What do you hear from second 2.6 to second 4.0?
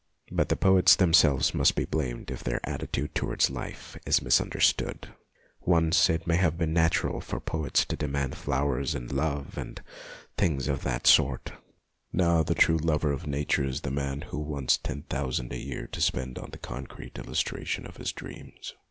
attitude towards life